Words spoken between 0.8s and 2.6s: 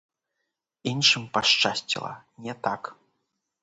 Іншым пашчасціла не